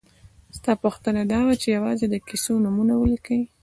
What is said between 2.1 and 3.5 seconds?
کیسو نومونه ولیکئ.